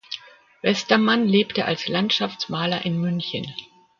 [0.63, 3.53] Westermann lebte als Landschaftsmaler in München.